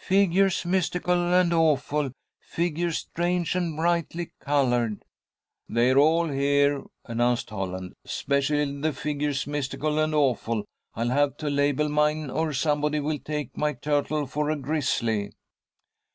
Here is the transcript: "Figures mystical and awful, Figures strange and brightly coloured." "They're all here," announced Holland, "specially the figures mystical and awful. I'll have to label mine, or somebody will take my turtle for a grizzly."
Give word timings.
"Figures 0.00 0.64
mystical 0.64 1.34
and 1.34 1.52
awful, 1.52 2.10
Figures 2.40 2.96
strange 2.96 3.54
and 3.54 3.76
brightly 3.76 4.32
coloured." 4.40 5.04
"They're 5.68 5.98
all 5.98 6.28
here," 6.30 6.84
announced 7.04 7.50
Holland, 7.50 7.92
"specially 8.06 8.80
the 8.80 8.94
figures 8.94 9.46
mystical 9.46 9.98
and 9.98 10.14
awful. 10.14 10.64
I'll 10.94 11.10
have 11.10 11.36
to 11.36 11.50
label 11.50 11.90
mine, 11.90 12.30
or 12.30 12.54
somebody 12.54 12.98
will 12.98 13.18
take 13.18 13.58
my 13.58 13.74
turtle 13.74 14.26
for 14.26 14.48
a 14.48 14.56
grizzly." 14.56 15.32